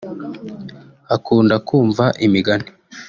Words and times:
Akunda 1.15 1.55
kumva 1.67 2.05
imigani 2.25 2.67